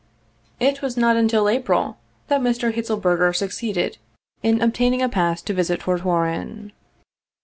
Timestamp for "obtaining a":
4.59-5.09